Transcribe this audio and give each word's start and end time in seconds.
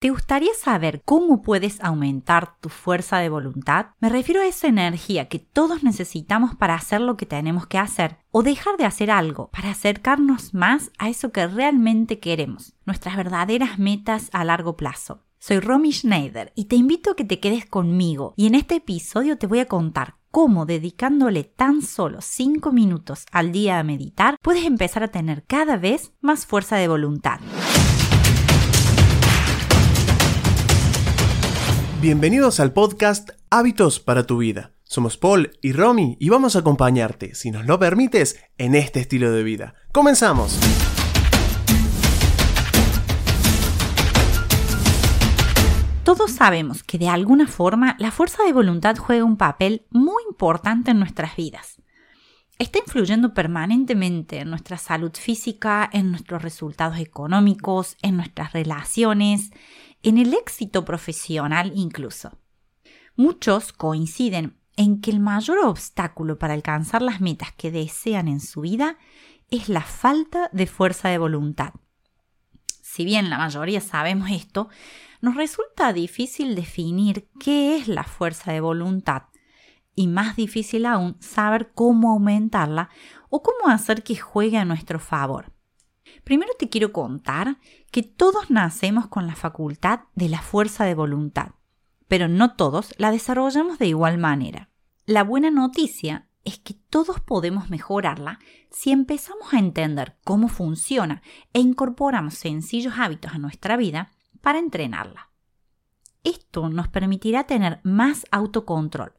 ¿Te 0.00 0.08
gustaría 0.08 0.54
saber 0.54 1.02
cómo 1.04 1.42
puedes 1.42 1.78
aumentar 1.82 2.58
tu 2.60 2.70
fuerza 2.70 3.18
de 3.18 3.28
voluntad? 3.28 3.88
Me 4.00 4.08
refiero 4.08 4.40
a 4.40 4.46
esa 4.46 4.66
energía 4.66 5.28
que 5.28 5.38
todos 5.38 5.82
necesitamos 5.82 6.54
para 6.54 6.74
hacer 6.74 7.02
lo 7.02 7.18
que 7.18 7.26
tenemos 7.26 7.66
que 7.66 7.76
hacer 7.76 8.16
o 8.30 8.42
dejar 8.42 8.78
de 8.78 8.86
hacer 8.86 9.10
algo 9.10 9.50
para 9.50 9.72
acercarnos 9.72 10.54
más 10.54 10.90
a 10.96 11.10
eso 11.10 11.32
que 11.32 11.46
realmente 11.46 12.18
queremos, 12.18 12.72
nuestras 12.86 13.14
verdaderas 13.14 13.78
metas 13.78 14.30
a 14.32 14.42
largo 14.42 14.74
plazo. 14.74 15.20
Soy 15.38 15.60
Romy 15.60 15.92
Schneider 15.92 16.50
y 16.54 16.64
te 16.64 16.76
invito 16.76 17.10
a 17.10 17.16
que 17.16 17.24
te 17.26 17.38
quedes 17.38 17.66
conmigo 17.66 18.32
y 18.38 18.46
en 18.46 18.54
este 18.54 18.76
episodio 18.76 19.36
te 19.36 19.46
voy 19.46 19.58
a 19.58 19.68
contar 19.68 20.14
cómo 20.30 20.64
dedicándole 20.64 21.44
tan 21.44 21.82
solo 21.82 22.22
5 22.22 22.72
minutos 22.72 23.26
al 23.32 23.52
día 23.52 23.78
a 23.78 23.82
meditar 23.82 24.38
puedes 24.40 24.64
empezar 24.64 25.02
a 25.02 25.08
tener 25.08 25.44
cada 25.44 25.76
vez 25.76 26.14
más 26.22 26.46
fuerza 26.46 26.76
de 26.76 26.88
voluntad. 26.88 27.40
Bienvenidos 32.00 32.60
al 32.60 32.72
podcast 32.72 33.28
Hábitos 33.50 34.00
para 34.00 34.26
tu 34.26 34.38
vida. 34.38 34.72
Somos 34.84 35.18
Paul 35.18 35.50
y 35.60 35.72
Romy 35.72 36.16
y 36.18 36.30
vamos 36.30 36.56
a 36.56 36.60
acompañarte, 36.60 37.34
si 37.34 37.50
nos 37.50 37.66
lo 37.66 37.78
permites, 37.78 38.42
en 38.56 38.74
este 38.74 39.00
estilo 39.00 39.30
de 39.30 39.42
vida. 39.42 39.74
¡Comenzamos! 39.92 40.58
Todos 46.02 46.30
sabemos 46.30 46.82
que 46.84 46.96
de 46.96 47.10
alguna 47.10 47.46
forma 47.46 47.96
la 47.98 48.10
fuerza 48.10 48.44
de 48.44 48.54
voluntad 48.54 48.96
juega 48.96 49.24
un 49.24 49.36
papel 49.36 49.86
muy 49.90 50.22
importante 50.30 50.92
en 50.92 51.00
nuestras 51.00 51.36
vidas. 51.36 51.82
Está 52.58 52.78
influyendo 52.78 53.34
permanentemente 53.34 54.38
en 54.40 54.48
nuestra 54.48 54.78
salud 54.78 55.12
física, 55.12 55.88
en 55.92 56.10
nuestros 56.10 56.40
resultados 56.40 56.98
económicos, 56.98 57.98
en 58.00 58.16
nuestras 58.16 58.54
relaciones, 58.54 59.50
en 60.02 60.18
el 60.18 60.34
éxito 60.34 60.84
profesional 60.84 61.72
incluso. 61.74 62.38
Muchos 63.16 63.72
coinciden 63.72 64.58
en 64.76 65.00
que 65.00 65.10
el 65.10 65.20
mayor 65.20 65.58
obstáculo 65.58 66.38
para 66.38 66.54
alcanzar 66.54 67.02
las 67.02 67.20
metas 67.20 67.52
que 67.52 67.70
desean 67.70 68.28
en 68.28 68.40
su 68.40 68.62
vida 68.62 68.96
es 69.50 69.68
la 69.68 69.82
falta 69.82 70.48
de 70.52 70.66
fuerza 70.66 71.08
de 71.08 71.18
voluntad. 71.18 71.74
Si 72.82 73.04
bien 73.04 73.30
la 73.30 73.38
mayoría 73.38 73.80
sabemos 73.80 74.30
esto, 74.30 74.68
nos 75.20 75.34
resulta 75.34 75.92
difícil 75.92 76.54
definir 76.54 77.28
qué 77.38 77.76
es 77.76 77.88
la 77.88 78.04
fuerza 78.04 78.52
de 78.52 78.60
voluntad 78.60 79.24
y 79.94 80.06
más 80.06 80.34
difícil 80.34 80.86
aún 80.86 81.16
saber 81.20 81.72
cómo 81.74 82.10
aumentarla 82.10 82.88
o 83.28 83.42
cómo 83.42 83.68
hacer 83.70 84.02
que 84.02 84.16
juegue 84.16 84.56
a 84.56 84.64
nuestro 84.64 84.98
favor. 84.98 85.52
Primero 86.30 86.52
te 86.56 86.68
quiero 86.68 86.92
contar 86.92 87.58
que 87.90 88.04
todos 88.04 88.50
nacemos 88.50 89.08
con 89.08 89.26
la 89.26 89.34
facultad 89.34 90.02
de 90.14 90.28
la 90.28 90.40
fuerza 90.40 90.84
de 90.84 90.94
voluntad, 90.94 91.54
pero 92.06 92.28
no 92.28 92.54
todos 92.54 92.94
la 92.98 93.10
desarrollamos 93.10 93.80
de 93.80 93.88
igual 93.88 94.16
manera. 94.16 94.70
La 95.06 95.24
buena 95.24 95.50
noticia 95.50 96.28
es 96.44 96.60
que 96.60 96.74
todos 96.74 97.18
podemos 97.18 97.68
mejorarla 97.68 98.38
si 98.70 98.92
empezamos 98.92 99.52
a 99.52 99.58
entender 99.58 100.18
cómo 100.22 100.46
funciona 100.46 101.20
e 101.52 101.58
incorporamos 101.58 102.34
sencillos 102.34 102.94
hábitos 102.96 103.32
a 103.34 103.38
nuestra 103.38 103.76
vida 103.76 104.12
para 104.40 104.60
entrenarla. 104.60 105.30
Esto 106.22 106.68
nos 106.68 106.86
permitirá 106.86 107.42
tener 107.42 107.80
más 107.82 108.24
autocontrol, 108.30 109.14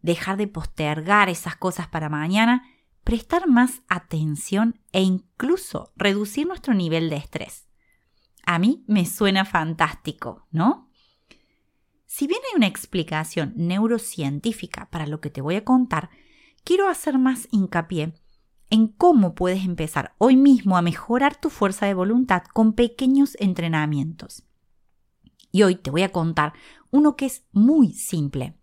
dejar 0.00 0.36
de 0.36 0.46
postergar 0.46 1.28
esas 1.28 1.56
cosas 1.56 1.88
para 1.88 2.08
mañana 2.08 2.62
prestar 3.04 3.48
más 3.48 3.82
atención 3.88 4.80
e 4.92 5.02
incluso 5.02 5.92
reducir 5.96 6.46
nuestro 6.46 6.74
nivel 6.74 7.10
de 7.10 7.16
estrés. 7.16 7.68
A 8.44 8.58
mí 8.58 8.84
me 8.86 9.06
suena 9.06 9.44
fantástico, 9.44 10.46
¿no? 10.50 10.90
Si 12.06 12.26
bien 12.26 12.40
hay 12.50 12.56
una 12.56 12.66
explicación 12.66 13.54
neurocientífica 13.56 14.90
para 14.90 15.06
lo 15.06 15.20
que 15.20 15.30
te 15.30 15.40
voy 15.40 15.56
a 15.56 15.64
contar, 15.64 16.10
quiero 16.64 16.88
hacer 16.88 17.18
más 17.18 17.48
hincapié 17.50 18.14
en 18.70 18.88
cómo 18.88 19.34
puedes 19.34 19.64
empezar 19.64 20.14
hoy 20.18 20.36
mismo 20.36 20.76
a 20.76 20.82
mejorar 20.82 21.40
tu 21.40 21.50
fuerza 21.50 21.86
de 21.86 21.94
voluntad 21.94 22.42
con 22.52 22.72
pequeños 22.72 23.36
entrenamientos. 23.38 24.44
Y 25.50 25.62
hoy 25.62 25.76
te 25.76 25.90
voy 25.90 26.02
a 26.02 26.12
contar 26.12 26.54
uno 26.90 27.16
que 27.16 27.26
es 27.26 27.44
muy 27.52 27.92
simple, 27.92 28.58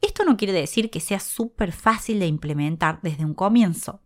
esto 0.00 0.24
no 0.24 0.36
quiere 0.36 0.52
decir 0.52 0.90
que 0.90 1.00
sea 1.00 1.20
súper 1.20 1.72
fácil 1.72 2.20
de 2.20 2.26
implementar 2.26 3.00
desde 3.02 3.24
un 3.24 3.34
comienzo, 3.34 4.02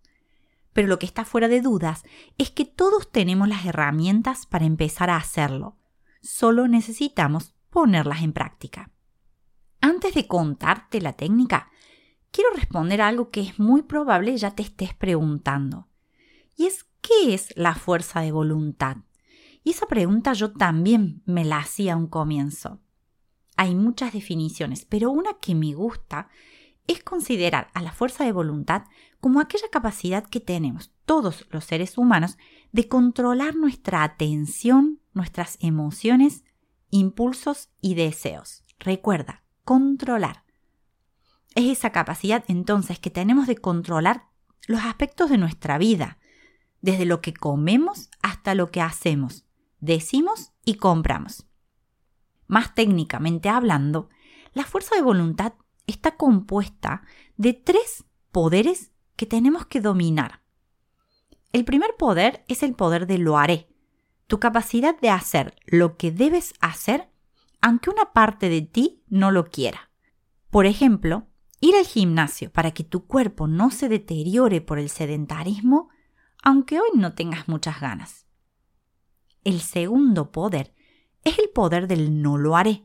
pero 0.72 0.88
lo 0.88 0.98
que 0.98 1.06
está 1.06 1.24
fuera 1.24 1.48
de 1.48 1.60
dudas 1.60 2.04
es 2.38 2.50
que 2.50 2.64
todos 2.64 3.10
tenemos 3.10 3.48
las 3.48 3.64
herramientas 3.64 4.46
para 4.46 4.64
empezar 4.64 5.10
a 5.10 5.16
hacerlo. 5.16 5.76
Solo 6.22 6.68
necesitamos 6.68 7.54
ponerlas 7.70 8.22
en 8.22 8.32
práctica. 8.32 8.90
Antes 9.80 10.14
de 10.14 10.26
contarte 10.26 11.00
la 11.00 11.14
técnica, 11.14 11.70
quiero 12.30 12.50
responder 12.54 13.00
algo 13.00 13.30
que 13.30 13.40
es 13.40 13.58
muy 13.58 13.82
probable 13.82 14.36
ya 14.36 14.52
te 14.52 14.62
estés 14.62 14.94
preguntando. 14.94 15.88
Y 16.56 16.66
es, 16.66 16.86
¿qué 17.00 17.34
es 17.34 17.52
la 17.56 17.74
fuerza 17.74 18.20
de 18.20 18.32
voluntad? 18.32 18.98
Y 19.64 19.70
esa 19.70 19.86
pregunta 19.86 20.34
yo 20.34 20.52
también 20.52 21.22
me 21.24 21.44
la 21.44 21.58
hacía 21.58 21.94
a 21.94 21.96
un 21.96 22.06
comienzo 22.06 22.80
hay 23.60 23.74
muchas 23.74 24.14
definiciones, 24.14 24.86
pero 24.86 25.10
una 25.10 25.34
que 25.34 25.54
me 25.54 25.74
gusta 25.74 26.30
es 26.86 27.04
considerar 27.04 27.68
a 27.74 27.82
la 27.82 27.92
fuerza 27.92 28.24
de 28.24 28.32
voluntad 28.32 28.84
como 29.20 29.38
aquella 29.38 29.68
capacidad 29.70 30.24
que 30.24 30.40
tenemos 30.40 30.94
todos 31.04 31.46
los 31.50 31.66
seres 31.66 31.98
humanos 31.98 32.38
de 32.72 32.88
controlar 32.88 33.56
nuestra 33.56 34.02
atención, 34.02 35.00
nuestras 35.12 35.58
emociones, 35.60 36.42
impulsos 36.88 37.68
y 37.82 37.96
deseos. 37.96 38.64
Recuerda, 38.78 39.42
controlar. 39.66 40.44
Es 41.54 41.66
esa 41.66 41.90
capacidad 41.90 42.42
entonces 42.48 42.98
que 42.98 43.10
tenemos 43.10 43.46
de 43.46 43.56
controlar 43.56 44.24
los 44.68 44.80
aspectos 44.86 45.28
de 45.28 45.36
nuestra 45.36 45.76
vida, 45.76 46.16
desde 46.80 47.04
lo 47.04 47.20
que 47.20 47.34
comemos 47.34 48.08
hasta 48.22 48.54
lo 48.54 48.70
que 48.70 48.80
hacemos, 48.80 49.44
decimos 49.80 50.54
y 50.64 50.76
compramos. 50.76 51.49
Más 52.50 52.74
técnicamente 52.74 53.48
hablando, 53.48 54.08
la 54.54 54.64
fuerza 54.64 54.96
de 54.96 55.02
voluntad 55.02 55.52
está 55.86 56.16
compuesta 56.16 57.02
de 57.36 57.52
tres 57.52 58.04
poderes 58.32 58.90
que 59.14 59.24
tenemos 59.24 59.66
que 59.66 59.80
dominar. 59.80 60.42
El 61.52 61.64
primer 61.64 61.94
poder 61.96 62.44
es 62.48 62.64
el 62.64 62.74
poder 62.74 63.06
de 63.06 63.18
lo 63.18 63.38
haré, 63.38 63.68
tu 64.26 64.40
capacidad 64.40 64.98
de 64.98 65.10
hacer 65.10 65.54
lo 65.66 65.96
que 65.96 66.10
debes 66.10 66.54
hacer 66.60 67.08
aunque 67.60 67.88
una 67.88 68.12
parte 68.12 68.48
de 68.48 68.62
ti 68.62 69.04
no 69.06 69.30
lo 69.30 69.48
quiera. 69.48 69.92
Por 70.50 70.66
ejemplo, 70.66 71.28
ir 71.60 71.76
al 71.76 71.86
gimnasio 71.86 72.50
para 72.50 72.72
que 72.72 72.82
tu 72.82 73.06
cuerpo 73.06 73.46
no 73.46 73.70
se 73.70 73.88
deteriore 73.88 74.60
por 74.60 74.80
el 74.80 74.88
sedentarismo, 74.88 75.88
aunque 76.42 76.80
hoy 76.80 76.90
no 76.96 77.14
tengas 77.14 77.46
muchas 77.46 77.80
ganas. 77.80 78.26
El 79.44 79.60
segundo 79.60 80.32
poder 80.32 80.74
es 81.24 81.38
el 81.38 81.50
poder 81.50 81.86
del 81.86 82.22
no 82.22 82.38
lo 82.38 82.56
haré. 82.56 82.84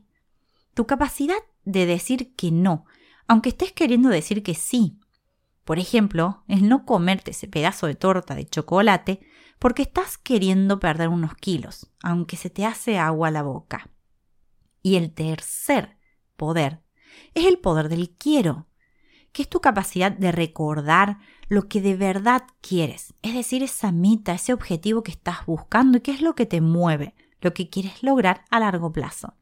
Tu 0.74 0.86
capacidad 0.86 1.38
de 1.64 1.86
decir 1.86 2.34
que 2.34 2.50
no, 2.50 2.84
aunque 3.26 3.50
estés 3.50 3.72
queriendo 3.72 4.08
decir 4.08 4.42
que 4.42 4.54
sí. 4.54 4.98
Por 5.64 5.78
ejemplo, 5.78 6.44
el 6.46 6.68
no 6.68 6.84
comerte 6.84 7.32
ese 7.32 7.48
pedazo 7.48 7.86
de 7.86 7.94
torta 7.94 8.34
de 8.34 8.46
chocolate 8.46 9.20
porque 9.58 9.82
estás 9.82 10.18
queriendo 10.18 10.78
perder 10.78 11.08
unos 11.08 11.34
kilos, 11.34 11.90
aunque 12.02 12.36
se 12.36 12.50
te 12.50 12.64
hace 12.64 12.98
agua 12.98 13.30
la 13.30 13.42
boca. 13.42 13.90
Y 14.82 14.96
el 14.96 15.12
tercer 15.12 15.96
poder 16.36 16.82
es 17.34 17.46
el 17.46 17.58
poder 17.58 17.88
del 17.88 18.10
quiero, 18.10 18.68
que 19.32 19.42
es 19.42 19.48
tu 19.48 19.60
capacidad 19.60 20.12
de 20.12 20.32
recordar 20.32 21.18
lo 21.48 21.68
que 21.68 21.80
de 21.80 21.96
verdad 21.96 22.44
quieres, 22.60 23.14
es 23.22 23.34
decir, 23.34 23.62
esa 23.62 23.92
meta, 23.92 24.34
ese 24.34 24.52
objetivo 24.52 25.02
que 25.02 25.10
estás 25.10 25.44
buscando 25.46 25.98
y 25.98 26.00
qué 26.00 26.12
es 26.12 26.22
lo 26.22 26.34
que 26.34 26.46
te 26.46 26.60
mueve, 26.60 27.14
lo 27.40 27.54
que 27.54 27.68
quieres 27.68 28.02
lograr 28.02 28.44
a 28.50 28.60
largo 28.60 28.92
plazo. 28.92 29.34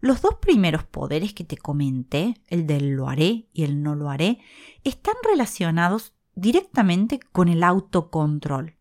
Los 0.00 0.20
dos 0.20 0.36
primeros 0.36 0.84
poderes 0.84 1.32
que 1.32 1.44
te 1.44 1.56
comenté, 1.56 2.34
el 2.48 2.66
del 2.66 2.90
lo 2.90 3.08
haré 3.08 3.48
y 3.52 3.64
el 3.64 3.82
no 3.82 3.94
lo 3.94 4.10
haré, 4.10 4.38
están 4.84 5.14
relacionados 5.22 6.12
directamente 6.34 7.18
con 7.32 7.48
el 7.48 7.62
autocontrol. 7.62 8.76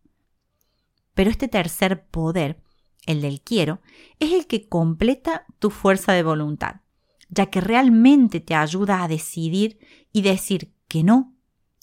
Pero 1.13 1.29
este 1.29 1.47
tercer 1.47 2.05
poder, 2.07 2.61
el 3.05 3.21
del 3.21 3.41
quiero, 3.41 3.81
es 4.19 4.33
el 4.33 4.45
que 4.45 4.67
completa 4.67 5.45
tu 5.59 5.69
fuerza 5.69 6.11
de 6.11 6.23
voluntad, 6.23 6.81
ya 7.29 7.47
que 7.47 7.61
realmente 7.61 8.41
te 8.41 8.53
ayuda 8.53 9.01
a 9.01 9.07
decidir 9.07 9.79
y 10.11 10.21
decir 10.21 10.73
que 10.87 11.03
no 11.03 11.33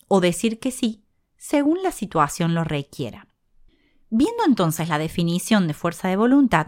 o 0.09 0.21
decir 0.21 0.61
que 0.61 0.71
sí, 0.71 1.05
según 1.38 1.83
la 1.83 1.91
situación 1.91 2.55
lo 2.55 2.65
requiera. 2.65 3.27
Viendo 4.14 4.44
entonces 4.47 4.91
la 4.91 4.99
definición 4.99 5.67
de 5.67 5.73
fuerza 5.73 6.06
de 6.06 6.17
voluntad, 6.17 6.67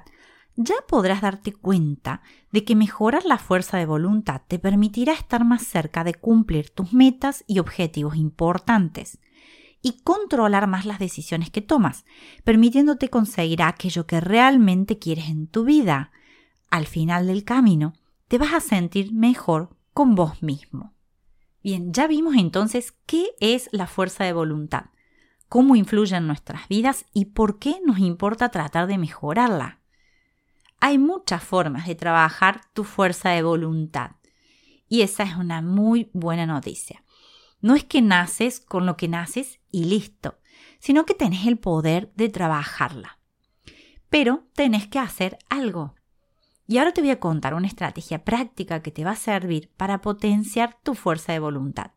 ya 0.56 0.76
podrás 0.88 1.20
darte 1.20 1.52
cuenta 1.52 2.22
de 2.50 2.64
que 2.64 2.74
mejorar 2.74 3.26
la 3.26 3.36
fuerza 3.36 3.76
de 3.76 3.84
voluntad 3.84 4.40
te 4.48 4.58
permitirá 4.58 5.12
estar 5.12 5.44
más 5.44 5.62
cerca 5.62 6.04
de 6.04 6.14
cumplir 6.14 6.70
tus 6.70 6.94
metas 6.94 7.44
y 7.46 7.58
objetivos 7.58 8.16
importantes 8.16 9.18
y 9.82 10.00
controlar 10.00 10.68
más 10.68 10.86
las 10.86 10.98
decisiones 10.98 11.50
que 11.50 11.60
tomas, 11.60 12.06
permitiéndote 12.44 13.10
conseguir 13.10 13.62
aquello 13.62 14.06
que 14.06 14.22
realmente 14.22 14.98
quieres 14.98 15.28
en 15.28 15.46
tu 15.46 15.64
vida. 15.64 16.12
Al 16.70 16.86
final 16.86 17.26
del 17.26 17.44
camino, 17.44 17.92
te 18.26 18.38
vas 18.38 18.54
a 18.54 18.60
sentir 18.60 19.12
mejor 19.12 19.76
con 19.92 20.14
vos 20.14 20.42
mismo. 20.42 20.94
Bien, 21.62 21.92
ya 21.92 22.06
vimos 22.06 22.36
entonces 22.36 22.94
qué 23.04 23.32
es 23.38 23.68
la 23.70 23.86
fuerza 23.86 24.24
de 24.24 24.32
voluntad, 24.32 24.86
cómo 25.54 25.76
influye 25.76 26.16
en 26.16 26.26
nuestras 26.26 26.66
vidas 26.66 27.04
y 27.12 27.26
por 27.26 27.60
qué 27.60 27.76
nos 27.84 28.00
importa 28.00 28.48
tratar 28.48 28.88
de 28.88 28.98
mejorarla. 28.98 29.78
Hay 30.80 30.98
muchas 30.98 31.44
formas 31.44 31.86
de 31.86 31.94
trabajar 31.94 32.62
tu 32.72 32.82
fuerza 32.82 33.30
de 33.30 33.44
voluntad 33.44 34.16
y 34.88 35.02
esa 35.02 35.22
es 35.22 35.36
una 35.36 35.62
muy 35.62 36.10
buena 36.12 36.44
noticia. 36.44 37.04
No 37.60 37.76
es 37.76 37.84
que 37.84 38.02
naces 38.02 38.58
con 38.58 38.84
lo 38.84 38.96
que 38.96 39.06
naces 39.06 39.60
y 39.70 39.84
listo, 39.84 40.40
sino 40.80 41.06
que 41.06 41.14
tenés 41.14 41.46
el 41.46 41.56
poder 41.56 42.10
de 42.16 42.30
trabajarla. 42.30 43.20
Pero 44.10 44.48
tenés 44.56 44.88
que 44.88 44.98
hacer 44.98 45.38
algo. 45.50 45.94
Y 46.66 46.78
ahora 46.78 46.90
te 46.90 47.00
voy 47.00 47.10
a 47.10 47.20
contar 47.20 47.54
una 47.54 47.68
estrategia 47.68 48.24
práctica 48.24 48.82
que 48.82 48.90
te 48.90 49.04
va 49.04 49.12
a 49.12 49.16
servir 49.16 49.70
para 49.76 50.00
potenciar 50.00 50.80
tu 50.82 50.96
fuerza 50.96 51.32
de 51.32 51.38
voluntad. 51.38 51.92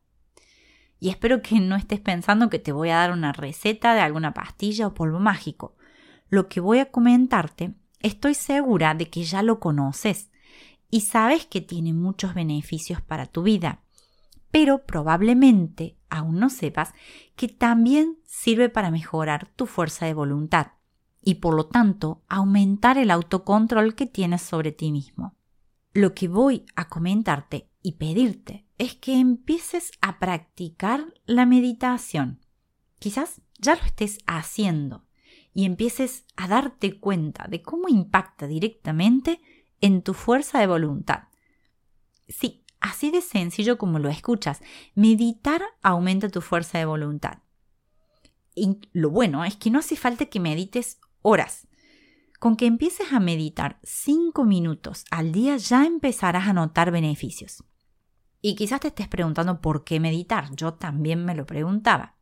Y 0.99 1.09
espero 1.09 1.41
que 1.41 1.59
no 1.59 1.75
estés 1.75 1.99
pensando 1.99 2.49
que 2.49 2.59
te 2.59 2.71
voy 2.71 2.89
a 2.89 2.97
dar 2.97 3.11
una 3.11 3.33
receta 3.33 3.93
de 3.93 4.01
alguna 4.01 4.33
pastilla 4.33 4.87
o 4.87 4.93
polvo 4.93 5.19
mágico. 5.19 5.75
Lo 6.29 6.49
que 6.49 6.59
voy 6.59 6.79
a 6.79 6.91
comentarte, 6.91 7.73
estoy 7.99 8.33
segura 8.33 8.93
de 8.95 9.09
que 9.09 9.23
ya 9.23 9.43
lo 9.43 9.59
conoces 9.59 10.31
y 10.89 11.01
sabes 11.01 11.45
que 11.45 11.61
tiene 11.61 11.93
muchos 11.93 12.33
beneficios 12.33 13.01
para 13.01 13.25
tu 13.25 13.43
vida 13.43 13.81
pero 14.51 14.85
probablemente 14.85 15.97
aún 16.09 16.39
no 16.39 16.49
sepas 16.49 16.93
que 17.35 17.47
también 17.47 18.17
sirve 18.25 18.69
para 18.69 18.91
mejorar 18.91 19.49
tu 19.55 19.65
fuerza 19.65 20.05
de 20.05 20.13
voluntad 20.13 20.67
y 21.21 21.35
por 21.35 21.53
lo 21.53 21.67
tanto 21.67 22.23
aumentar 22.29 22.97
el 22.97 23.11
autocontrol 23.11 23.95
que 23.95 24.05
tienes 24.05 24.41
sobre 24.41 24.71
ti 24.71 24.91
mismo. 24.91 25.35
Lo 25.93 26.13
que 26.13 26.27
voy 26.27 26.65
a 26.75 26.87
comentarte 26.87 27.69
y 27.81 27.93
pedirte 27.93 28.66
es 28.77 28.95
que 28.95 29.19
empieces 29.19 29.91
a 30.01 30.19
practicar 30.19 31.13
la 31.25 31.45
meditación. 31.45 32.39
Quizás 32.99 33.41
ya 33.59 33.75
lo 33.75 33.83
estés 33.83 34.19
haciendo 34.27 35.05
y 35.53 35.65
empieces 35.65 36.25
a 36.35 36.47
darte 36.47 36.99
cuenta 36.99 37.47
de 37.49 37.61
cómo 37.61 37.89
impacta 37.89 38.47
directamente 38.47 39.41
en 39.81 40.01
tu 40.01 40.13
fuerza 40.13 40.59
de 40.59 40.67
voluntad. 40.67 41.23
Sí, 42.27 42.65
Así 42.79 43.11
de 43.11 43.21
sencillo 43.21 43.77
como 43.77 43.99
lo 43.99 44.09
escuchas, 44.09 44.61
meditar 44.93 45.61
aumenta 45.81 46.29
tu 46.29 46.41
fuerza 46.41 46.77
de 46.77 46.85
voluntad. 46.85 47.39
Y 48.55 48.79
lo 48.93 49.09
bueno 49.09 49.43
es 49.45 49.55
que 49.55 49.71
no 49.71 49.79
hace 49.79 49.95
falta 49.95 50.25
que 50.25 50.39
medites 50.39 50.99
horas. 51.21 51.67
Con 52.39 52.55
que 52.55 52.67
empieces 52.67 53.11
a 53.13 53.19
meditar 53.19 53.79
5 53.83 54.43
minutos 54.45 55.05
al 55.09 55.31
día 55.31 55.57
ya 55.57 55.85
empezarás 55.85 56.47
a 56.47 56.53
notar 56.53 56.91
beneficios. 56.91 57.63
Y 58.41 58.55
quizás 58.55 58.79
te 58.79 58.89
estés 58.89 59.07
preguntando 59.07 59.61
por 59.61 59.83
qué 59.83 59.99
meditar. 59.99 60.55
Yo 60.55 60.73
también 60.73 61.25
me 61.25 61.35
lo 61.35 61.45
preguntaba. 61.45 62.15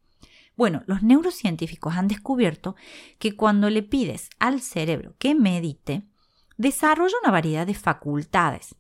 Bueno, 0.56 0.84
los 0.88 1.04
neurocientíficos 1.04 1.96
han 1.96 2.08
descubierto 2.08 2.76
que 3.20 3.36
cuando 3.36 3.70
le 3.70 3.84
pides 3.84 4.30
al 4.40 4.62
cerebro 4.62 5.16
que 5.20 5.36
medite, 5.36 6.08
desarrolla 6.58 7.16
una 7.22 7.32
variedad 7.32 7.68
de 7.68 7.74
facultades 7.74 8.76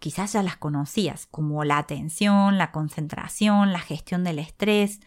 quizás 0.00 0.32
ya 0.32 0.42
las 0.42 0.56
conocías, 0.56 1.26
como 1.26 1.62
la 1.62 1.78
atención, 1.78 2.58
la 2.58 2.72
concentración, 2.72 3.72
la 3.72 3.78
gestión 3.78 4.24
del 4.24 4.40
estrés, 4.40 5.00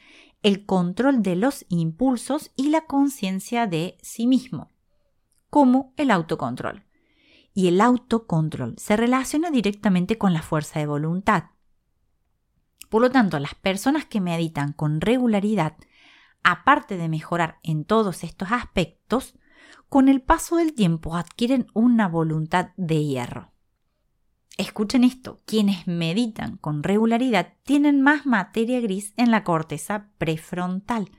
el 0.44 0.66
control 0.66 1.24
de 1.24 1.36
los 1.36 1.66
impulsos 1.68 2.52
y 2.56 2.70
la 2.70 2.86
conciencia 2.86 3.68
de 3.68 3.98
sí 4.02 4.28
mismo, 4.28 4.70
como 5.50 5.94
el 5.98 6.12
autocontrol. 6.12 6.86
Y 7.54 7.68
el 7.68 7.82
autocontrol 7.82 8.76
se 8.78 8.98
relaciona 8.98 9.52
directamente 9.52 10.18
con 10.18 10.34
la 10.34 10.42
fuerza 10.42 10.80
de 10.80 10.88
voluntad. 10.88 11.46
Por 12.90 13.02
lo 13.02 13.12
tanto, 13.12 13.40
las 13.40 13.56
personas 13.56 14.06
que 14.06 14.22
meditan 14.22 14.74
con 14.74 15.02
regularidad, 15.02 15.78
aparte 16.44 16.98
de 16.98 17.10
mejorar 17.10 17.60
en 17.64 17.86
todos 17.86 18.24
estos 18.24 18.52
aspectos, 18.52 19.36
con 19.90 20.10
el 20.10 20.22
paso 20.22 20.58
del 20.58 20.74
tiempo 20.74 21.16
adquieren 21.16 21.68
una 21.74 22.08
voluntad 22.08 22.70
de 22.78 23.04
hierro. 23.04 23.54
Escuchen 24.58 25.04
esto, 25.04 25.42
quienes 25.46 25.88
meditan 25.88 26.58
con 26.58 26.84
regularidad 26.84 27.54
tienen 27.64 28.02
más 28.02 28.26
materia 28.26 28.80
gris 28.82 29.14
en 29.18 29.32
la 29.32 29.44
corteza 29.44 30.10
prefrontal 30.20 31.10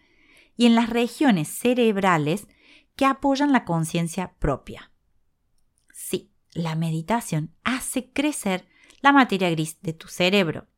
y 0.57 0.67
en 0.67 0.77
las 0.77 0.91
regiones 0.91 1.49
cerebrales 1.49 2.47
que 2.95 3.07
apoyan 3.07 3.51
la 3.51 3.65
conciencia 3.65 4.35
propia. 4.39 4.93
La 6.55 6.77
meditación 6.77 7.53
hace 7.65 8.13
crecer 8.13 8.69
la 9.01 9.11
materia 9.11 9.51
gris 9.51 9.81
de 9.83 9.93
tu 9.93 10.07
cerebro, 10.07 10.69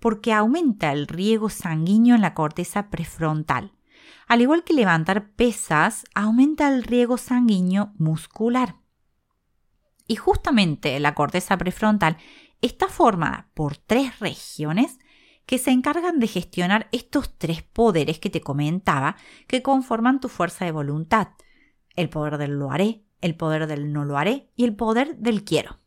porque 0.00 0.32
aumenta 0.32 0.92
el 0.92 1.06
riego 1.06 1.50
sanguíneo 1.50 2.14
en 2.14 2.22
la 2.22 2.32
corteza 2.32 2.88
prefrontal. 2.88 3.74
Al 4.26 4.40
igual 4.40 4.64
que 4.64 4.72
levantar 4.72 5.30
pesas, 5.32 6.04
aumenta 6.14 6.68
el 6.68 6.82
riego 6.84 7.18
sanguíneo 7.18 7.92
muscular. 7.98 8.76
Y 10.06 10.16
justamente 10.16 10.98
la 11.00 11.14
corteza 11.14 11.58
prefrontal 11.58 12.16
está 12.62 12.88
formada 12.88 13.50
por 13.52 13.76
tres 13.76 14.18
regiones 14.20 14.98
que 15.44 15.58
se 15.58 15.70
encargan 15.70 16.18
de 16.18 16.28
gestionar 16.28 16.88
estos 16.92 17.36
tres 17.36 17.62
poderes 17.62 18.18
que 18.18 18.30
te 18.30 18.40
comentaba 18.40 19.16
que 19.46 19.62
conforman 19.62 20.18
tu 20.18 20.30
fuerza 20.30 20.64
de 20.64 20.72
voluntad. 20.72 21.28
El 21.94 22.08
poder 22.08 22.38
del 22.38 22.52
lo 22.52 22.70
haré, 22.70 23.04
el 23.20 23.36
poder 23.36 23.66
del 23.66 23.92
no 23.92 24.04
lo 24.04 24.18
haré 24.18 24.50
y 24.56 24.64
el 24.64 24.74
poder 24.74 25.16
del 25.16 25.44
quiero. 25.44 25.80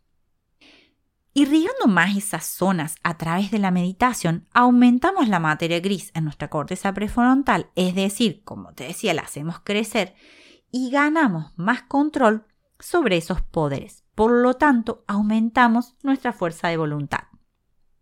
Irrigando 1.33 1.87
más 1.87 2.17
esas 2.17 2.45
zonas 2.45 2.95
a 3.03 3.17
través 3.17 3.51
de 3.51 3.59
la 3.59 3.71
meditación, 3.71 4.47
aumentamos 4.53 5.29
la 5.29 5.39
materia 5.39 5.79
gris 5.79 6.11
en 6.13 6.25
nuestra 6.25 6.49
corteza 6.49 6.93
prefrontal, 6.93 7.69
es 7.75 7.95
decir, 7.95 8.43
como 8.43 8.73
te 8.73 8.83
decía, 8.83 9.13
la 9.13 9.21
hacemos 9.21 9.61
crecer 9.61 10.13
y 10.71 10.89
ganamos 10.89 11.53
más 11.55 11.83
control 11.83 12.45
sobre 12.79 13.15
esos 13.15 13.41
poderes. 13.41 14.03
Por 14.13 14.31
lo 14.31 14.55
tanto, 14.55 15.05
aumentamos 15.07 15.95
nuestra 16.03 16.33
fuerza 16.33 16.67
de 16.67 16.77
voluntad. 16.77 17.21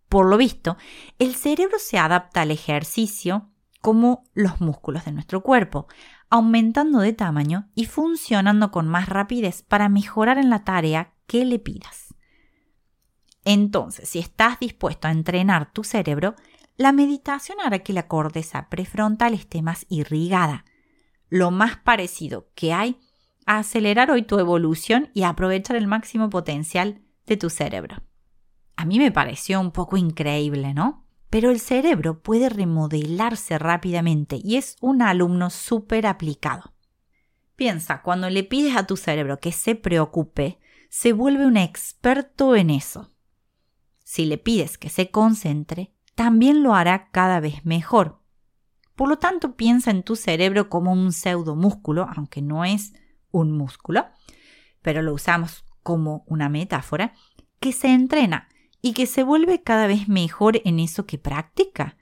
Por 0.07 0.25
lo 0.25 0.37
visto, 0.37 0.75
el 1.19 1.35
cerebro 1.35 1.77
se 1.77 1.99
adapta 1.99 2.41
al 2.41 2.49
ejercicio 2.49 3.51
como 3.81 4.23
los 4.33 4.59
músculos 4.61 5.05
de 5.05 5.11
nuestro 5.11 5.41
cuerpo, 5.41 5.87
aumentando 6.29 6.99
de 6.99 7.13
tamaño 7.13 7.69
y 7.75 7.85
funcionando 7.85 8.71
con 8.71 8.87
más 8.87 9.09
rapidez 9.09 9.63
para 9.63 9.89
mejorar 9.89 10.37
en 10.37 10.49
la 10.49 10.63
tarea 10.63 11.13
que 11.27 11.45
le 11.45 11.59
pidas. 11.59 12.13
Entonces, 13.45 14.09
si 14.09 14.19
estás 14.19 14.59
dispuesto 14.59 15.07
a 15.07 15.11
entrenar 15.11 15.71
tu 15.71 15.83
cerebro, 15.83 16.35
la 16.77 16.91
meditación 16.91 17.57
hará 17.63 17.79
que 17.79 17.93
la 17.93 18.07
corteza 18.07 18.69
prefrontal 18.69 19.33
esté 19.33 19.61
más 19.61 19.85
irrigada, 19.89 20.65
lo 21.29 21.51
más 21.51 21.77
parecido 21.77 22.49
que 22.55 22.73
hay 22.73 22.99
acelerar 23.57 24.11
hoy 24.11 24.21
tu 24.21 24.37
evolución 24.37 25.09
y 25.13 25.23
aprovechar 25.23 25.75
el 25.75 25.87
máximo 25.87 26.29
potencial 26.29 27.01
de 27.25 27.37
tu 27.37 27.49
cerebro. 27.49 28.03
A 28.75 28.85
mí 28.85 28.99
me 28.99 29.11
pareció 29.11 29.59
un 29.59 29.71
poco 29.71 29.97
increíble, 29.97 30.73
¿no? 30.73 31.08
Pero 31.29 31.51
el 31.51 31.59
cerebro 31.59 32.21
puede 32.21 32.49
remodelarse 32.49 33.57
rápidamente 33.59 34.39
y 34.43 34.57
es 34.57 34.77
un 34.81 35.01
alumno 35.01 35.49
súper 35.49 36.07
aplicado. 36.07 36.73
Piensa, 37.55 38.01
cuando 38.01 38.29
le 38.29 38.43
pides 38.43 38.75
a 38.75 38.87
tu 38.87 38.97
cerebro 38.97 39.39
que 39.39 39.51
se 39.51 39.75
preocupe, 39.75 40.59
se 40.89 41.13
vuelve 41.13 41.45
un 41.45 41.57
experto 41.57 42.55
en 42.55 42.69
eso. 42.69 43.11
Si 44.03 44.25
le 44.25 44.37
pides 44.37 44.77
que 44.77 44.89
se 44.89 45.11
concentre, 45.11 45.93
también 46.15 46.63
lo 46.63 46.73
hará 46.73 47.09
cada 47.11 47.39
vez 47.39 47.63
mejor. 47.65 48.21
Por 48.95 49.07
lo 49.07 49.19
tanto, 49.19 49.55
piensa 49.55 49.91
en 49.91 50.03
tu 50.03 50.15
cerebro 50.15 50.67
como 50.67 50.91
un 50.91 51.13
pseudomúsculo, 51.13 52.07
aunque 52.15 52.41
no 52.41 52.65
es 52.65 52.93
un 53.31 53.51
músculo, 53.51 54.07
pero 54.81 55.01
lo 55.01 55.13
usamos 55.13 55.63
como 55.83 56.23
una 56.27 56.49
metáfora, 56.49 57.13
que 57.59 57.71
se 57.71 57.93
entrena 57.93 58.49
y 58.81 58.93
que 58.93 59.05
se 59.05 59.23
vuelve 59.23 59.61
cada 59.61 59.87
vez 59.87 60.07
mejor 60.07 60.61
en 60.65 60.79
eso 60.79 61.05
que 61.05 61.17
practica 61.17 61.97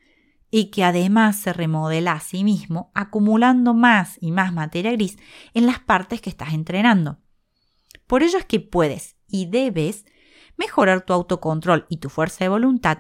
y 0.50 0.72
que 0.72 0.84
además 0.84 1.38
se 1.38 1.53
remodela 1.53 2.13
a 2.13 2.19
sí 2.19 2.43
mismo 2.43 2.91
acumulando 2.93 3.74
más 3.74 4.17
y 4.22 4.31
más 4.31 4.53
materia 4.53 4.91
gris 4.91 5.17
en 5.53 5.65
las 5.65 5.79
partes 5.79 6.22
que 6.22 6.29
estás 6.29 6.53
entrenando. 6.53 7.19
Por 8.05 8.24
ello 8.24 8.38
es 8.38 8.46
que 8.46 8.60
puedes 8.60 9.15
y 9.27 9.48
debes 9.48 10.05
mejorar 10.55 11.01
tu 11.01 11.13
autocontrol 11.13 11.86
y 11.89 11.98
tu 11.98 12.10
fuerza 12.10 12.46
de 12.46 12.50
voluntad 12.50 13.00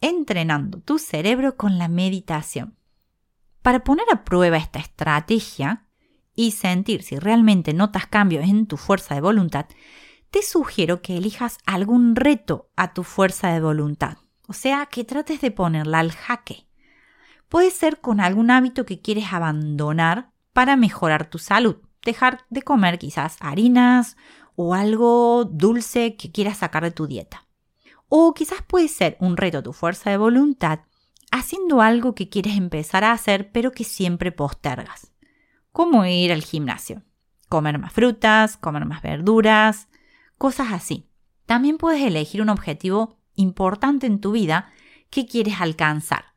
entrenando 0.00 0.80
tu 0.80 0.98
cerebro 0.98 1.56
con 1.56 1.78
la 1.78 1.88
meditación. 1.88 2.76
Para 3.62 3.84
poner 3.84 4.06
a 4.12 4.24
prueba 4.24 4.56
esta 4.56 4.78
estrategia, 4.78 5.88
y 6.38 6.52
sentir 6.52 7.02
si 7.02 7.18
realmente 7.18 7.74
notas 7.74 8.06
cambios 8.06 8.44
en 8.44 8.66
tu 8.66 8.76
fuerza 8.76 9.16
de 9.16 9.20
voluntad, 9.20 9.66
te 10.30 10.42
sugiero 10.42 11.02
que 11.02 11.16
elijas 11.16 11.58
algún 11.66 12.16
reto 12.16 12.70
a 12.76 12.92
tu 12.92 13.02
fuerza 13.02 13.48
de 13.48 13.60
voluntad. 13.60 14.18
O 14.46 14.52
sea, 14.52 14.86
que 14.86 15.04
trates 15.04 15.40
de 15.40 15.50
ponerla 15.50 15.98
al 15.98 16.12
jaque. 16.12 16.66
Puede 17.48 17.70
ser 17.70 18.00
con 18.00 18.20
algún 18.20 18.50
hábito 18.50 18.84
que 18.84 19.00
quieres 19.00 19.32
abandonar 19.32 20.32
para 20.52 20.76
mejorar 20.76 21.28
tu 21.28 21.38
salud. 21.38 21.76
Dejar 22.04 22.44
de 22.50 22.62
comer 22.62 22.98
quizás 22.98 23.36
harinas 23.40 24.16
o 24.54 24.74
algo 24.74 25.44
dulce 25.44 26.16
que 26.16 26.30
quieras 26.32 26.58
sacar 26.58 26.82
de 26.82 26.90
tu 26.90 27.06
dieta. 27.06 27.46
O 28.08 28.32
quizás 28.34 28.62
puede 28.66 28.88
ser 28.88 29.16
un 29.20 29.36
reto 29.36 29.58
a 29.58 29.62
tu 29.62 29.72
fuerza 29.72 30.10
de 30.10 30.16
voluntad 30.16 30.80
haciendo 31.30 31.82
algo 31.82 32.14
que 32.14 32.28
quieres 32.28 32.56
empezar 32.56 33.04
a 33.04 33.12
hacer 33.12 33.50
pero 33.52 33.72
que 33.72 33.84
siempre 33.84 34.32
postergas. 34.32 35.12
Como 35.72 36.04
ir 36.06 36.32
al 36.32 36.42
gimnasio, 36.42 37.02
comer 37.48 37.78
más 37.78 37.92
frutas, 37.92 38.56
comer 38.56 38.84
más 38.86 39.02
verduras, 39.02 39.87
cosas 40.38 40.72
así. 40.72 41.10
También 41.46 41.78
puedes 41.78 42.02
elegir 42.02 42.42
un 42.42 42.48
objetivo 42.48 43.18
importante 43.34 44.06
en 44.06 44.20
tu 44.20 44.32
vida 44.32 44.70
que 45.10 45.26
quieres 45.26 45.60
alcanzar. 45.60 46.34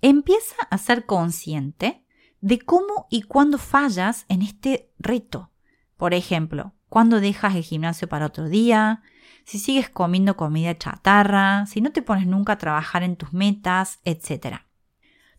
Empieza 0.00 0.56
a 0.70 0.78
ser 0.78 1.06
consciente 1.06 2.04
de 2.40 2.58
cómo 2.58 3.06
y 3.10 3.22
cuándo 3.22 3.58
fallas 3.58 4.24
en 4.28 4.42
este 4.42 4.92
reto. 4.98 5.50
Por 5.96 6.14
ejemplo, 6.14 6.74
cuándo 6.88 7.20
dejas 7.20 7.54
el 7.54 7.62
gimnasio 7.62 8.08
para 8.08 8.26
otro 8.26 8.48
día, 8.48 9.02
si 9.44 9.58
sigues 9.58 9.90
comiendo 9.90 10.36
comida 10.36 10.76
chatarra, 10.76 11.66
si 11.66 11.80
no 11.80 11.90
te 11.92 12.02
pones 12.02 12.26
nunca 12.26 12.54
a 12.54 12.58
trabajar 12.58 13.02
en 13.02 13.16
tus 13.16 13.32
metas, 13.32 14.00
etc. 14.04 14.60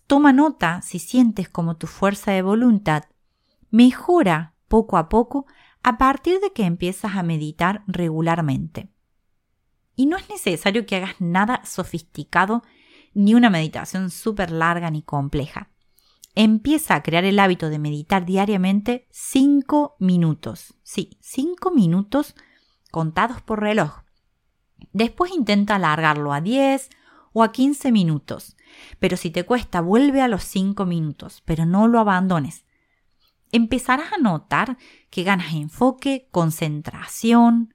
Toma 0.06 0.34
nota 0.34 0.82
si 0.82 1.00
sientes 1.00 1.50
como 1.50 1.77
tu 1.77 1.88
fuerza 1.88 2.32
de 2.32 2.41
voluntad 2.41 3.06
mejora 3.70 4.53
poco 4.68 4.98
a 4.98 5.10
poco 5.10 5.46
a 5.84 5.98
partir 5.98 6.40
de 6.40 6.52
que 6.54 6.66
empiezas 6.66 7.16
a 7.16 7.24
meditar 7.24 7.84
regularmente. 7.88 8.90
Y 9.96 10.06
no 10.06 10.18
es 10.18 10.30
necesario 10.30 10.86
que 10.86 10.96
hagas 10.96 11.16
nada 11.20 11.62
sofisticado 11.66 12.64
ni 13.14 13.34
una 13.34 13.50
meditación 13.50 14.10
súper 14.10 14.52
larga 14.52 14.90
ni 14.90 15.02
compleja. 15.02 15.70
Empieza 16.34 16.96
a 16.96 17.04
crear 17.04 17.26
el 17.26 17.40
hábito 17.40 17.70
de 17.70 17.80
meditar 17.80 18.26
diariamente 18.26 19.08
5 19.12 19.98
minutos. 20.00 20.76
Sí, 20.82 21.18
5 21.20 21.72
minutos 21.72 22.36
contados 22.90 23.42
por 23.42 23.60
reloj. 23.60 24.04
Después 24.94 25.32
intenta 25.34 25.76
alargarlo 25.76 26.32
a 26.32 26.40
10 26.40 26.90
o 27.34 27.44
a 27.44 27.52
15 27.52 27.92
minutos. 27.92 28.56
Pero 29.00 29.18
si 29.18 29.30
te 29.30 29.44
cuesta, 29.44 29.82
vuelve 29.82 30.22
a 30.22 30.30
los 30.30 30.44
5 30.44 30.86
minutos, 30.86 31.42
pero 31.46 31.66
no 31.66 31.88
lo 31.88 32.00
abandones. 32.00 32.66
Empezarás 33.51 34.13
a 34.13 34.17
notar 34.17 34.77
que 35.10 35.24
ganas 35.24 35.53
enfoque, 35.53 36.27
concentración, 36.31 37.74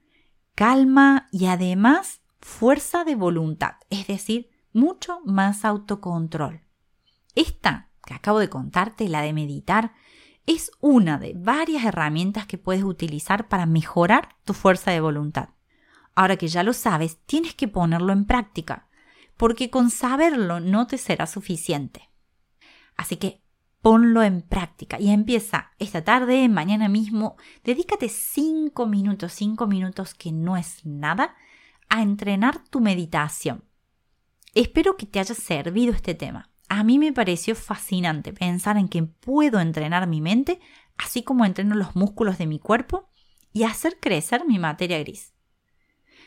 calma 0.55 1.27
y 1.31 1.45
además 1.45 2.21
fuerza 2.39 3.03
de 3.03 3.15
voluntad, 3.15 3.75
es 3.89 4.07
decir, 4.07 4.49
mucho 4.73 5.19
más 5.25 5.65
autocontrol. 5.65 6.61
Esta 7.35 7.87
que 8.07 8.13
acabo 8.13 8.39
de 8.39 8.49
contarte, 8.49 9.09
la 9.09 9.21
de 9.21 9.33
meditar, 9.33 9.93
es 10.47 10.71
una 10.79 11.17
de 11.19 11.33
varias 11.35 11.83
herramientas 11.83 12.47
que 12.47 12.57
puedes 12.57 12.83
utilizar 12.83 13.49
para 13.49 13.65
mejorar 13.65 14.37
tu 14.45 14.53
fuerza 14.53 14.91
de 14.91 15.01
voluntad. 15.01 15.49
Ahora 16.15 16.37
que 16.37 16.47
ya 16.47 16.63
lo 16.63 16.73
sabes, 16.73 17.19
tienes 17.25 17.53
que 17.53 17.67
ponerlo 17.67 18.13
en 18.13 18.25
práctica, 18.25 18.87
porque 19.35 19.69
con 19.69 19.91
saberlo 19.91 20.61
no 20.61 20.87
te 20.87 20.97
será 20.97 21.27
suficiente. 21.27 22.09
Así 22.95 23.17
que 23.17 23.43
ponlo 23.81 24.23
en 24.23 24.41
práctica 24.41 24.99
y 24.99 25.09
empieza 25.09 25.71
esta 25.79 26.03
tarde, 26.03 26.47
mañana 26.49 26.89
mismo, 26.89 27.37
dedícate 27.63 28.09
5 28.09 28.85
minutos, 28.87 29.33
5 29.33 29.67
minutos 29.67 30.13
que 30.13 30.31
no 30.31 30.57
es 30.57 30.85
nada, 30.85 31.35
a 31.89 32.01
entrenar 32.01 32.63
tu 32.69 32.81
meditación. 32.81 33.63
Espero 34.53 34.97
que 34.97 35.05
te 35.05 35.19
haya 35.19 35.35
servido 35.35 35.93
este 35.93 36.15
tema 36.15 36.49
a 36.69 36.83
mí 36.83 36.99
me 36.99 37.13
pareció 37.13 37.55
fascinante 37.55 38.33
pensar 38.33 38.77
en 38.77 38.87
que 38.87 39.03
puedo 39.03 39.59
entrenar 39.59 40.07
mi 40.07 40.21
mente, 40.21 40.59
así 40.97 41.23
como 41.23 41.45
entreno 41.45 41.75
los 41.75 41.95
músculos 41.95 42.37
de 42.37 42.47
mi 42.47 42.59
cuerpo, 42.59 43.09
y 43.53 43.63
hacer 43.63 43.97
crecer 43.99 44.45
mi 44.45 44.59
materia 44.59 44.99
gris. 44.99 45.33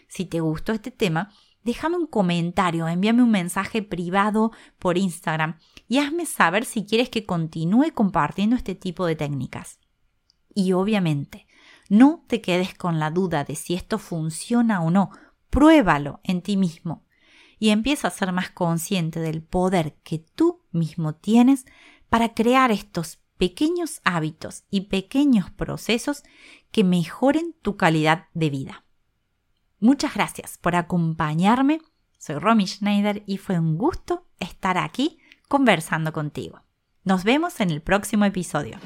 Si 0.09 0.25
te 0.25 0.41
gustó 0.41 0.73
este 0.73 0.91
tema, 0.91 1.33
déjame 1.65 1.97
un 1.97 2.07
comentario, 2.07 2.89
envíame 2.89 3.23
un 3.23 3.31
mensaje 3.31 3.83
privado 3.83 4.53
por 4.79 4.99
Instagram 4.99 5.59
y 5.89 5.99
hazme 5.99 6.27
saber 6.27 6.65
si 6.65 6.85
quieres 6.85 7.09
que 7.09 7.27
continúe 7.27 7.93
compartiendo 7.95 8.57
este 8.57 8.75
tipo 8.75 9.07
de 9.07 9.17
técnicas. 9.17 9.79
Y 10.55 10.73
obviamente, 10.73 11.47
no 11.89 12.25
te 12.27 12.41
quedes 12.41 12.75
con 12.75 12.99
la 12.99 13.11
duda 13.11 13.45
de 13.45 13.57
si 13.57 13.75
esto 13.75 13.99
funciona 13.99 14.83
o 14.83 14.91
no, 14.91 15.11
pruébalo 15.51 16.21
en 16.25 16.43
ti 16.43 16.57
mismo 16.57 17.05
y 17.59 17.71
empieza 17.71 18.09
a 18.09 18.13
ser 18.13 18.33
más 18.33 18.51
consciente 18.51 19.21
del 19.21 19.43
poder 19.43 19.95
que 20.03 20.19
tú 20.19 20.63
mismo 20.73 21.15
tienes 21.15 21.67
para 22.09 22.35
crear 22.35 22.73
estos 22.73 23.21
pequeños 23.37 24.01
hábitos 24.05 24.65
y 24.71 24.83
pequeños 24.83 25.51
procesos 25.51 26.23
que 26.73 26.85
mejoren 26.85 27.55
tu 27.63 27.77
calidad 27.77 28.27
de 28.35 28.51
vida. 28.51 28.85
Muchas 29.81 30.13
gracias 30.15 30.59
por 30.59 30.77
acompañarme. 30.77 31.81
Soy 32.19 32.37
Romy 32.37 32.67
Schneider 32.67 33.23
y 33.27 33.39
fue 33.39 33.59
un 33.59 33.79
gusto 33.79 34.27
estar 34.39 34.77
aquí 34.77 35.19
conversando 35.49 36.13
contigo. 36.13 36.61
Nos 37.03 37.25
vemos 37.25 37.61
en 37.61 37.71
el 37.71 37.81
próximo 37.81 38.27
episodio. 38.27 38.79